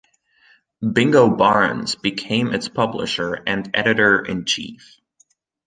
Bingo 0.93 1.29
Barnes 1.29 1.93
became 1.93 2.51
its 2.55 2.67
publisher 2.67 3.35
and 3.45 3.69
editor-in-chief. 3.75 4.97